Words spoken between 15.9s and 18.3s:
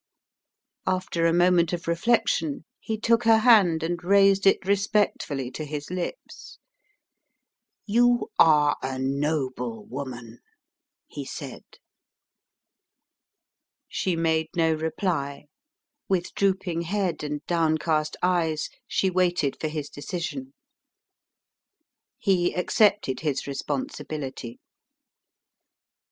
With drooping head and downcast